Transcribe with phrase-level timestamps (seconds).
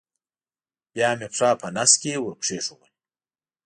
[0.93, 2.91] بیا مې پښه په نس کې ور کېښوول.